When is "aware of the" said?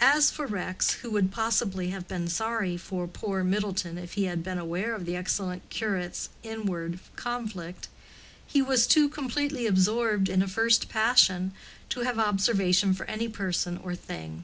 4.58-5.14